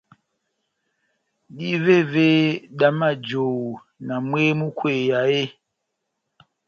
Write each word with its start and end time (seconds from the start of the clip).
Dívévé 1.57 2.29
dá 2.79 2.87
majohó 2.99 3.59
na 4.07 4.15
mwehé 4.27 4.51
múkweyaha 4.59 5.23
eeeh? 5.33 5.49